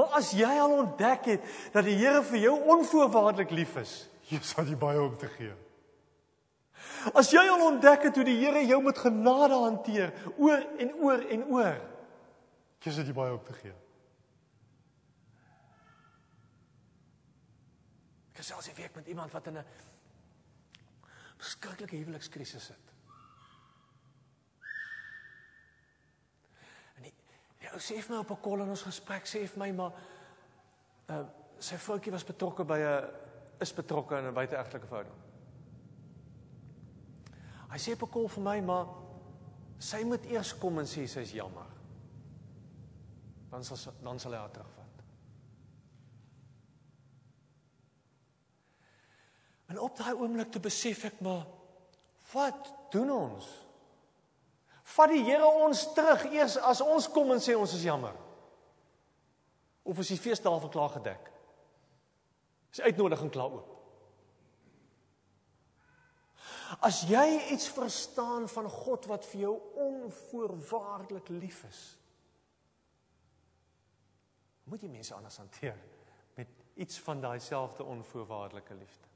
[0.00, 3.92] Maar as jy al ontdek het dat die Here vir jou onvoorwaardelik lief is,
[4.30, 5.52] jy sal jy baie om te gee.
[7.12, 11.24] As jy al ontdek het hoe die Here jou met genade hanteer, oor en oor
[11.36, 11.76] en oor,
[12.80, 13.74] kies dit baie op te gee.
[18.32, 19.66] Ek gesels hier week met iemand wat in 'n
[21.36, 22.88] verskriklike huwelikskrisis sit.
[26.96, 27.04] En
[27.72, 29.92] ou sê vir my op 'n kol in ons gesprek sê vir my maar
[31.08, 31.24] uh
[31.62, 33.10] sy vroutjie was betrokke by 'n
[33.60, 35.18] is betrokke in 'n buiteegtelike verhouding.
[37.70, 38.86] Hy sê op 'n kol vir my, maar
[39.78, 41.66] sy moet eers kom en sê sy's jammer.
[43.50, 45.04] Dan sal dan sal hy haar terugvat.
[49.66, 51.46] En op daai oomblik te besef ek maar
[52.32, 53.46] wat doen ons?
[54.92, 58.16] Vat die Here ons terug eers as ons kom en sê ons is jammer.
[59.88, 61.30] Of is die feestafel klaar gedek?
[62.72, 63.70] Is uitnodiging klaar oop?
[66.80, 71.80] As jy iets verstaan van God wat vir jou onvoorwaardelik lief is,
[74.72, 75.76] moet jy mense anders hanteer
[76.38, 76.48] met
[76.80, 79.10] iets van daai selfde onvoorwaardelike liefde.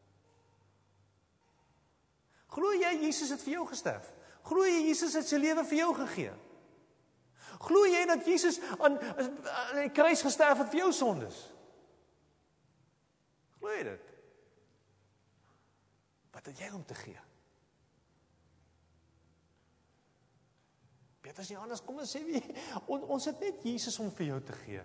[2.53, 4.11] Glo jy Jesus het vir jou gesterf?
[4.47, 6.35] Glo jy Jesus het sy lewe vir jou gegee?
[7.67, 11.39] Glo jy dat Jesus aan aan die kruis gesterf het vir jou sondes?
[13.59, 14.13] Glo jy dit?
[16.37, 17.23] Wat het jy om te gee?
[21.27, 22.43] Petrus en Johannes kom en sê wie
[22.93, 24.85] on, ons het net Jesus om vir jou te gee.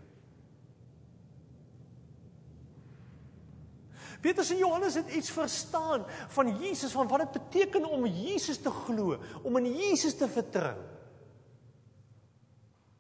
[4.21, 8.69] Petrus en Johannes het iets verstaan van Jesus van wat dit beteken om Jesus te
[8.69, 10.77] glo, om in Jesus te vertrou.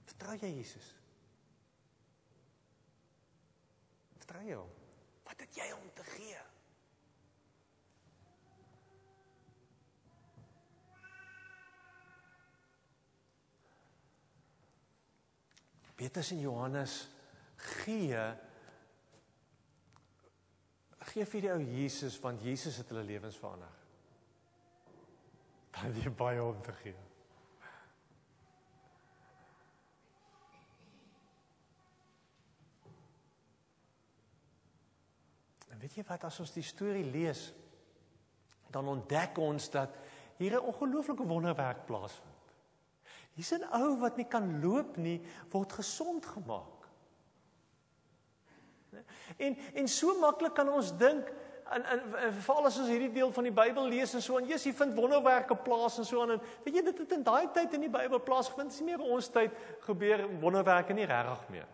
[0.09, 0.87] Vertrou jy Jesus?
[4.17, 4.73] Vertrou jy hom?
[5.29, 6.37] Wat het jy om te gee?
[16.01, 16.95] Petrus en Johannes
[17.55, 18.17] gee
[21.09, 23.71] gee vir die ou Jesus want Jesus het hulle lewens verander.
[25.71, 26.97] Dan jy baie om te gee.
[35.71, 37.47] En weet jy wat as ons die storie lees
[38.71, 39.97] dan ontdek ons dat
[40.37, 42.53] hier 'n ongelooflike wonderwerk plaasvind.
[43.33, 46.80] Hier's 'n ou wat nie kan loop nie, word gesond gemaak.
[49.37, 51.27] En en so maklik kan ons dink
[51.71, 54.47] en en, en veral as ons hierdie deel van die Bybel lees en so en
[54.49, 57.77] Jesus vind wonderwerke plaas en so aan en weet jy dit het in daai tyd
[57.77, 59.55] in die Bybel plaasgevind, is nie meer ons tyd
[59.87, 61.69] gebeur wonderwerke nie regtig meer.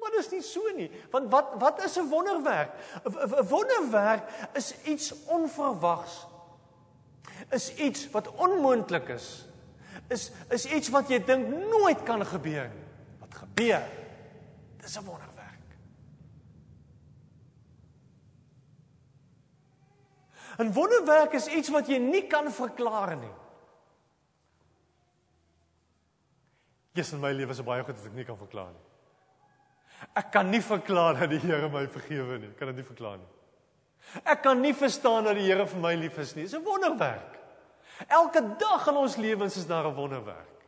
[0.00, 0.88] Maar dit is nie so nie.
[1.12, 2.70] Want wat wat is 'n wonderwerk?
[3.04, 4.22] 'n Wonderwerk
[4.54, 6.26] is iets onverwags.
[7.50, 9.46] Is iets wat onmoontlik is.
[10.08, 12.86] Is is iets wat jy dink nooit kan gebeur nie.
[13.18, 13.82] Wat gebeur?
[14.80, 15.29] Dis 'n wonderwerk.
[20.58, 23.34] 'n Wonderwerk is iets wat jy nie kan verklaar nie.
[26.94, 28.86] Jesus in my lewe is baie goed wat ek nie kan verklaar nie.
[30.16, 32.48] Ek kan nie verklaar dat die Here my vergewe nie.
[32.48, 33.28] Ek kan dit nie verklaar nie.
[34.24, 36.44] Ek kan nie verstaan dat die Here vir my lief is nie.
[36.44, 37.38] Dis 'n wonderwerk.
[38.08, 40.59] Elke dag in ons lewens is daar 'n wonderwerk.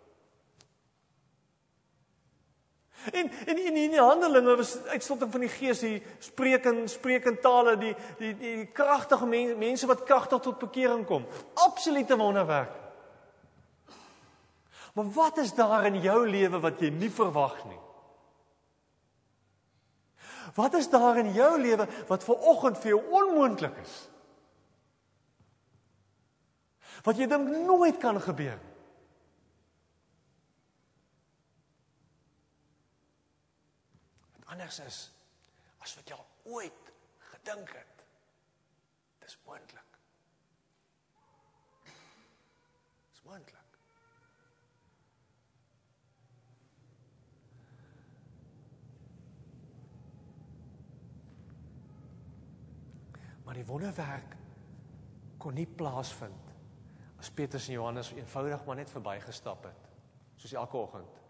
[3.10, 7.24] En en in in die handelinge was uitstorting van die Gees, die spreek in spreek
[7.26, 11.26] in tale, die die die kragtige mense mense wat kragtig tot bekering kom.
[11.54, 12.78] Absolute wonderwerk.
[14.94, 17.80] Maar wat is daar in jou lewe wat jy nie verwag nie?
[20.54, 23.94] Wat is daar in jou lewe wat ver oggend vir jou onmoontlik is?
[27.02, 28.71] Wat jy dink nooit kan gebeur nie?
[34.52, 34.98] Anders is
[35.82, 36.18] as wat jy
[36.52, 36.92] ooit
[37.32, 38.04] gedink het.
[39.22, 39.98] Dis moontlik.
[43.10, 43.58] Dis moontlik.
[53.42, 54.36] Maar die wonderwerk
[55.42, 56.52] kon nie plaasvind
[57.18, 59.90] as Petrus en Johannes eenvoudig maar net verbygestap het
[60.36, 61.21] soos elke oggend.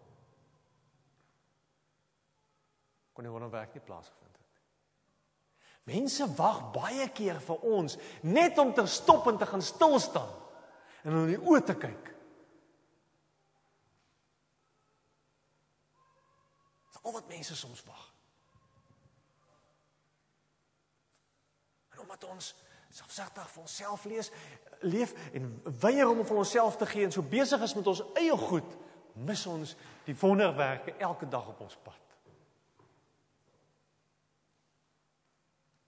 [3.13, 5.97] Kon die wonderwerk nie plaasgevind het nie.
[5.97, 10.33] Mense wag baie keer vir ons net om te stop en te gaan stil staan
[11.03, 12.09] en in die oë te kyk.
[16.87, 18.09] Dis al wat mense soms wag.
[22.03, 22.53] omdat ons
[22.93, 24.29] selfsugtig vir onsself lees
[24.83, 25.49] leef en
[25.81, 28.69] weier om vir onsself te gee en so besig is met ons eie goed,
[29.15, 31.99] mis ons die wonderwerke elke dag op ons pad.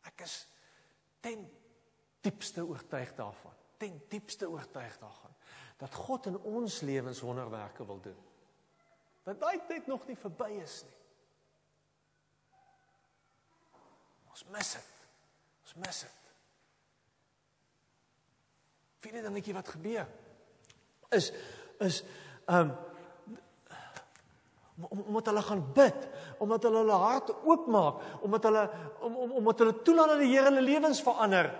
[0.08, 0.36] Ek is
[1.24, 1.46] ten
[2.26, 5.34] diepste oortuig daarvan, ten diepste oortuig daarvan
[5.78, 8.22] dat God in ons lewens wonderwerke wil doen.
[9.24, 10.94] Dat daai tyd nog nie verby is nie.
[14.32, 14.94] Ons mis dit.
[15.66, 16.32] Ons mis dit.
[19.06, 20.08] Vierde dingetjie wat gebeur
[21.16, 21.32] is
[21.84, 22.02] is
[22.52, 22.72] um
[24.76, 26.08] omdat hulle gaan bid,
[26.44, 28.64] omdat hulle hulle hart oopmaak, omdat hulle
[29.00, 31.52] om, om omdat hulle toelaat dat die Here hulle lewens verander.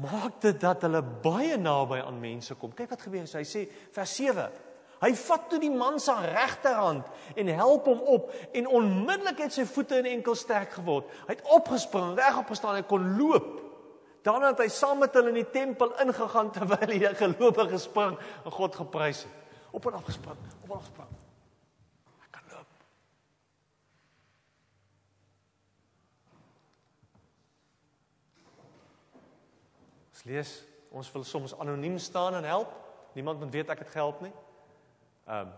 [0.00, 2.74] Maak dit dat hulle baie naby aan mense kom.
[2.76, 3.24] Kyk wat gebeur.
[3.24, 3.64] Hy sê
[3.96, 4.50] vers 7
[5.00, 7.06] Hy vat toe die man se regterhand
[7.40, 11.08] en help hom op en onmiddellik het sy voete en enkels sterk geword.
[11.24, 13.48] Hy het opgespring, regop gestaan en kon loop.
[14.26, 18.18] Daarna het hy saam met hulle in die tempel ingegaan terwyl hy 'n gelowige spring
[18.44, 19.39] en God geprys het.
[19.70, 21.08] Op en af gespring, op en af gespring.
[22.20, 22.66] Hy kan loop.
[30.10, 30.54] Ons lees,
[30.90, 32.72] ons wil soms anoniem staan en help.
[33.12, 34.32] Niemand moet weet ek het gehelp nie.
[35.26, 35.52] Ehm um,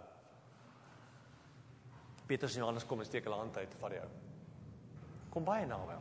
[2.27, 4.07] Petrus en Johannes kom en steek hulle hand uit vir jou.
[5.33, 5.96] Kom baie naby.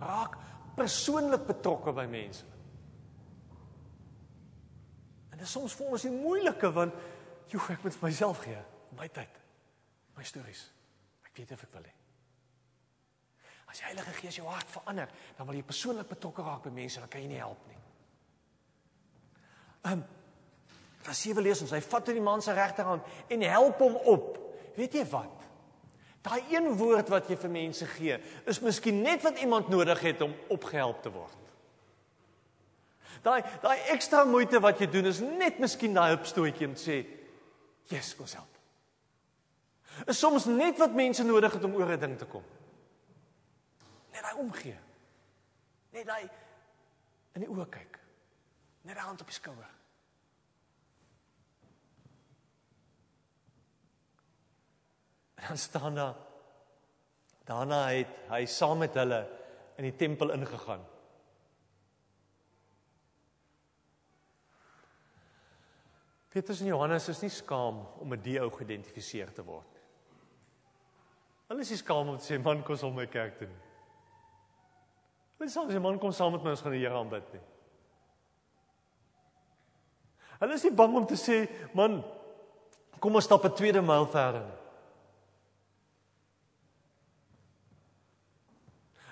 [0.00, 0.38] Raak
[0.74, 2.46] persoonlik betrokke by mense.
[5.38, 6.94] En dit is soms vir ons die moeilike want
[7.46, 8.58] joh, ek moet vir myself gee,
[8.98, 9.36] my tyd,
[10.16, 10.64] my stories.
[11.22, 11.92] Ek weet of ek wil hê.
[13.70, 16.98] As die Heilige Gees jou hart verander, dan wil jy persoonlik betrokke raak by mense,
[16.98, 17.78] dan kan jy nie help nie.
[19.86, 20.06] Ehm um,
[21.06, 24.32] Vers 7 lees ons, hy vat toe die man se regterhand en help hom op.
[24.74, 25.46] Weet jy wat?
[26.26, 28.18] Daai een woord wat jy vir mense gee,
[28.50, 31.47] is miskien net wat iemand nodig het om opgehelp te word.
[33.22, 37.06] Daai daai ekstra moeite wat jy doen is net miskien daai hupstootjie om te sê,
[37.88, 38.58] "Yes, kom help."
[40.06, 42.44] Is soms net wat mense nodig het om oor 'n ding te kom.
[44.12, 44.78] Net daai omgee.
[45.92, 46.28] Net daai
[47.34, 47.98] in die oë kyk.
[48.82, 49.70] Net 'n hand op die skouer.
[55.34, 56.14] En dan staan daar
[57.44, 59.26] daarna het hy saam met hulle
[59.76, 60.84] in die tempel ingegaan.
[66.28, 69.84] Petrus en Johannes is nie skaam om met die ou geïdentifiseer te word nie.
[71.48, 73.62] Hulle is nie skaam om te sê man kom saam my kerk toe nie.
[75.38, 77.40] Hulle sê as 'n man kom saam met my ons gaan die Here aanbid nie.
[80.40, 82.04] Hulle is nie bang om te sê man
[83.00, 84.58] kom ons stap 'n tweede myl verder nie.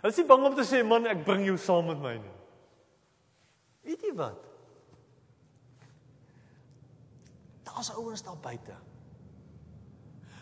[0.02, 2.36] Hulle is nie bang om te sê man ek bring jou saam met my nie.
[3.84, 4.55] Weet jy wat?
[7.76, 8.74] Daar's ouens daar buite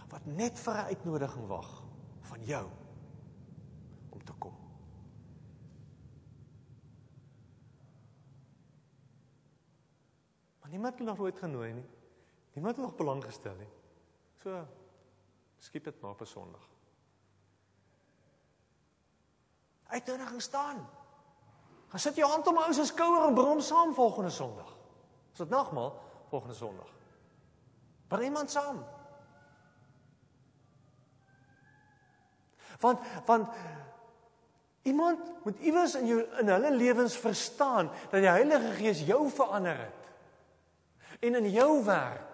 [0.08, 1.82] wat net vir 'n uitnodiging wag
[2.20, 2.68] van jou
[4.08, 4.54] om te kom.
[10.60, 11.88] Maar niemand het nog ooit genooi nie.
[12.52, 13.72] Niemand het nog belang gestel nie.
[14.38, 14.66] So
[15.58, 16.68] skiep dit maar vir Sondag.
[19.86, 20.88] Uitnodiging staan.
[21.88, 24.76] Gaan sit jou hand om ou se skouer en brom saam volgende Sondag.
[25.32, 26.93] Is dit nagmaal volgende Sondag?
[28.08, 28.84] Bring iemand saam.
[32.80, 33.48] Want want
[34.82, 39.78] iemand moet iewers in jou in hulle lewens verstaan dat die Heilige Gees jou verander
[39.78, 40.12] het.
[41.20, 42.30] En in jou werk.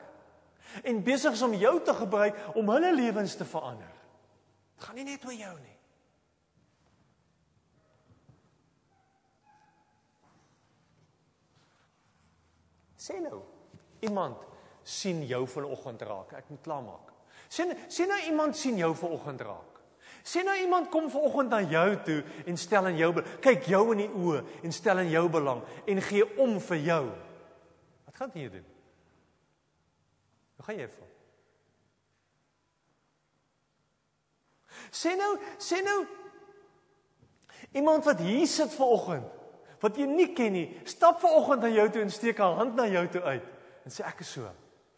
[0.82, 3.92] En besig is om jou te gebruik om hulle lewens te verander.
[4.74, 5.76] Dit gaan nie net oor jou nie.
[13.00, 13.40] Sê nou,
[14.04, 14.49] iemand
[14.90, 16.34] sien jou vanoggend raak.
[16.38, 17.12] Ek moet klaarmaak.
[17.50, 19.78] Sien sien nou iemand sien jou vanoggend raak.
[20.26, 23.12] Sien nou iemand kom vanoggend na jou toe en stel in jou
[23.42, 27.04] kyk jou in die oë en stel in jou belang en gee om vir jou.
[28.08, 28.66] Wat gaan jy doen?
[30.60, 31.08] Hoe gaan jy voel?
[34.90, 36.00] Sien nou, sien nou
[37.76, 39.38] iemand wat hier sit vanoggend
[39.80, 42.84] wat jy nie ken nie, stap vanoggend na jou toe en steek 'n hand na
[42.86, 43.46] jou toe uit
[43.84, 44.50] en sê ek is so.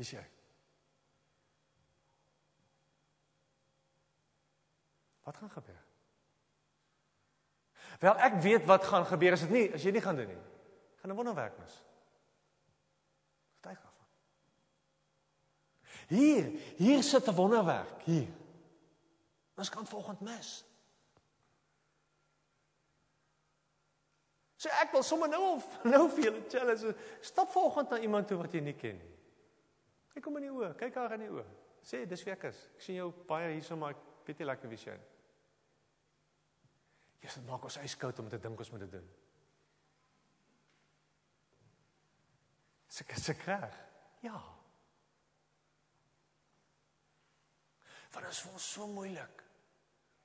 [0.03, 0.22] Wie's jy?
[5.22, 5.82] Wat gaan gebeur?
[8.03, 10.40] Wel ek weet wat gaan gebeur as dit nie as jy nie gaan doen nie.
[10.98, 11.76] Gaan 'n wonderwerk mis.
[13.61, 14.09] Getuig daarvan.
[16.11, 16.50] Hier,
[16.82, 18.34] hier sit 'n wonderwerk hier.
[19.55, 20.64] Ons kan volgend mis.
[24.57, 26.96] So ek wil sommer nou of nou vir julle challenge.
[27.20, 29.12] Stap volgende na iemand toe wat jy nie ken nie.
[30.13, 31.45] Kyk hom in die oë, kyk haar in die oë.
[31.83, 32.61] Sê dis wie ek is.
[32.77, 35.09] Ek sien jou baie hierso maar ek weet nie lekker wie jy is.
[37.23, 39.09] Jesus maak ons yskoud om te dink ons moet dit doen.
[42.93, 43.79] Seker seker.
[44.27, 44.37] Ja.
[48.13, 49.49] Want dit is vir ons so moeilik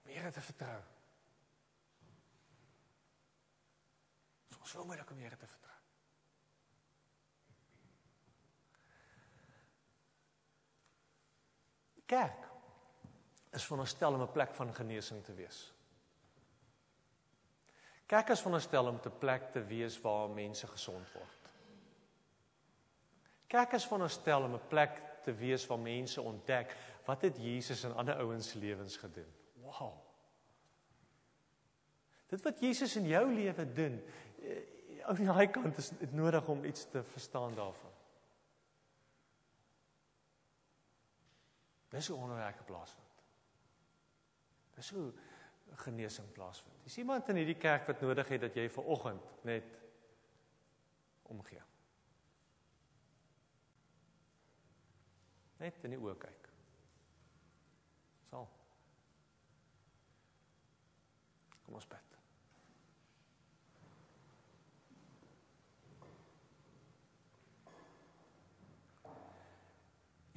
[0.04, 0.78] om Here te vertrou.
[4.68, 5.87] so moeilik om Here te vertrou.
[12.08, 12.46] Kerk
[13.52, 15.74] is veronderstel om 'n plek van genesing te wees.
[18.06, 21.50] Kerk is veronderstel om 'n plek te wees waar mense gesond word.
[23.48, 27.94] Kerk is veronderstel om 'n plek te wees waar mense ontdek wat het Jesus in
[27.94, 29.34] ander ouens lewens gedoen.
[29.54, 29.94] Wow.
[32.28, 34.02] Dit wat Jesus in jou lewe doen,
[35.04, 37.87] aan die daai kant is dit nodig om iets te verstaan daarvan.
[41.90, 43.24] Dis hoe onderwerke plaasvind.
[44.76, 45.14] Dis hoe
[45.74, 46.86] genesing plaasvind.
[46.86, 49.80] Is iemand in hierdie kerk wat nodig het dat jy ver oggend net
[51.22, 51.64] omgee?
[55.58, 56.50] Net in die oë kyk.
[58.30, 58.46] Sal.
[61.66, 62.04] Kom ons bid.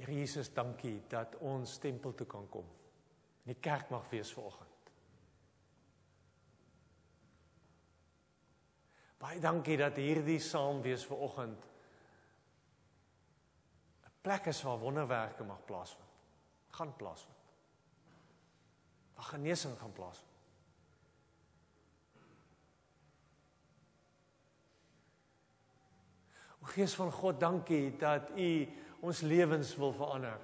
[0.11, 2.67] Jesus, dankie dat ons tempel toe kan kom.
[3.47, 4.67] Die kerk mag wees vanoggend.
[9.21, 11.67] Baie dankie dat hierdie saam wees vanoggend
[14.05, 16.09] 'n plek is waar wonderwerke mag plaasvind.
[16.69, 17.37] Gaan plaasvind.
[19.15, 20.29] Waar genesing gaan plaasvind.
[26.61, 28.67] O Gees van God, dankie dat U
[29.01, 30.39] ons lewens wil verander.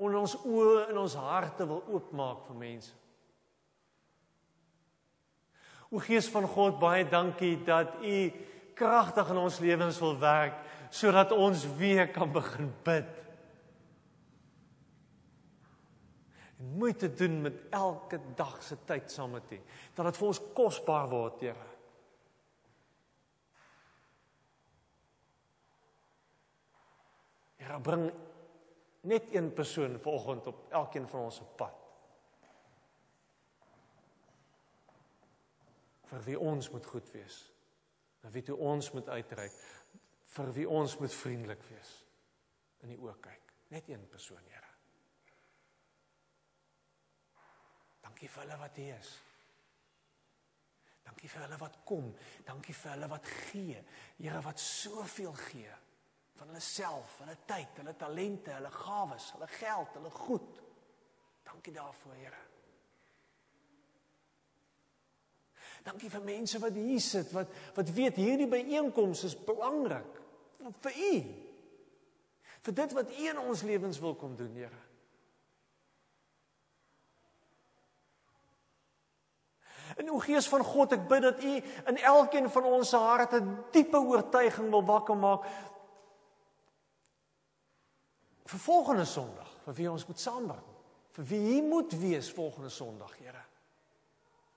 [0.00, 2.96] En ons oë en ons harte wil oopmaak vir mense.
[5.90, 8.18] O Gees van God, baie dankie dat U
[8.78, 10.60] kragtig in ons lewens wil werk
[10.90, 13.10] sodat ons weer kan begin bid.
[16.58, 19.60] En moeite doen met elke dag se tyd saam met U.
[19.94, 21.69] Dat dit vir ons kosbaar word, Here.
[27.70, 28.08] Here bring
[29.06, 31.76] net een persoon vanoggend op elkeen van ons se pad.
[36.10, 37.34] vir wie ons moet goed wees.
[38.24, 39.54] Na wie toe ons moet uitreik,
[40.34, 41.92] vir wie ons moet vriendelik wees.
[42.82, 44.72] In die oë kyk, net een persoon, Here.
[48.02, 49.12] Dankie vir hulle wat hier is.
[51.06, 52.10] Dankie vir hulle wat kom.
[52.48, 53.84] Dankie vir hulle wat gee.
[54.18, 55.78] Here wat soveel gee
[56.40, 60.62] van hulle self, hulle tyd, hulle talente, hulle gawes, hulle geld, hulle goed.
[61.44, 62.46] Dankie daarvoor, Here.
[65.84, 70.18] Dankie vir mense wat hier sit wat wat weet hierdie byeenkoms is belangrik
[70.84, 71.14] vir u.
[72.60, 74.80] Vir dit wat u in ons lewens wil kom doen, Here.
[79.96, 81.54] En o Gees van God, ek bid dat U
[81.90, 85.44] in elkeen van ons harte 'n diepe oortuiging wil wakker maak
[88.50, 90.70] vir volgende Sondag, vir wie ons moet saambring,
[91.14, 93.44] vir wie hier moet wees volgende Sondag, Here.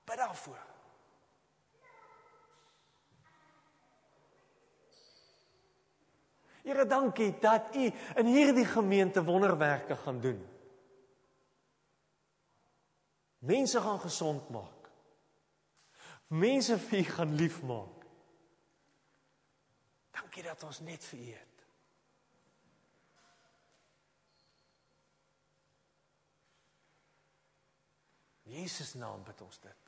[0.03, 0.61] Bid daarvoor.
[6.63, 7.85] Here, dankie dat U
[8.23, 10.41] in hierdie gemeente wonderwerke gaan doen.
[13.43, 14.89] Mense gaan gesond maak.
[16.27, 18.05] Mense vir U gaan liefmaak.
[20.15, 21.52] Dankie dat ons net vir U het.
[28.53, 29.82] Jesus naam bid ons dit.